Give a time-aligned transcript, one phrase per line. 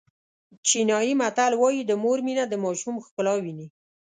[0.67, 3.67] چینایي متل وایي د مور مینه د ماشوم ښکلا ویني.